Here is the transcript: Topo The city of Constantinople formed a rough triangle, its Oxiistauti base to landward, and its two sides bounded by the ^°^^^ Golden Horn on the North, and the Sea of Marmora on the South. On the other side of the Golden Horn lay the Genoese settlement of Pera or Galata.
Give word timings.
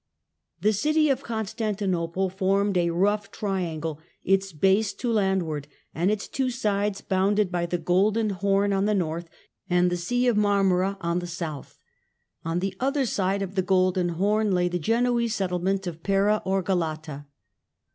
Topo 0.59 0.69
The 0.69 0.73
city 0.73 1.09
of 1.11 1.21
Constantinople 1.21 2.27
formed 2.31 2.75
a 2.75 2.89
rough 2.89 3.29
triangle, 3.29 3.99
its 4.23 4.51
Oxiistauti 4.51 4.59
base 4.59 4.93
to 4.93 5.11
landward, 5.11 5.67
and 5.93 6.09
its 6.09 6.27
two 6.27 6.49
sides 6.49 7.01
bounded 7.01 7.51
by 7.51 7.67
the 7.67 7.77
^°^^^ 7.77 7.83
Golden 7.83 8.31
Horn 8.31 8.73
on 8.73 8.85
the 8.85 8.95
North, 8.95 9.29
and 9.69 9.91
the 9.91 9.97
Sea 9.97 10.25
of 10.25 10.37
Marmora 10.37 10.97
on 11.01 11.19
the 11.19 11.27
South. 11.27 11.77
On 12.43 12.57
the 12.61 12.75
other 12.79 13.05
side 13.05 13.43
of 13.43 13.53
the 13.53 13.61
Golden 13.61 14.09
Horn 14.09 14.49
lay 14.55 14.67
the 14.67 14.79
Genoese 14.79 15.35
settlement 15.35 15.85
of 15.85 16.01
Pera 16.01 16.41
or 16.45 16.63
Galata. 16.63 17.27